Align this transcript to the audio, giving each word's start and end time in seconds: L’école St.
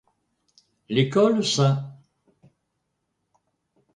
L’école 0.95 1.43
St. 1.53 1.75